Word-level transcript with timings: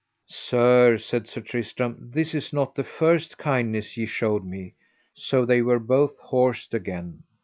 Sir, 0.29 0.97
said 0.97 1.27
Sir 1.27 1.41
Tristram, 1.41 1.97
this 2.11 2.33
is 2.33 2.51
not 2.51 2.73
the 2.73 2.83
first 2.83 3.37
kindness 3.37 3.97
ye 3.97 4.07
showed 4.07 4.43
me. 4.43 4.73
So 5.13 5.45
they 5.45 5.61
were 5.61 5.77
both 5.77 6.17
horsed 6.17 6.73
again. 6.73 7.21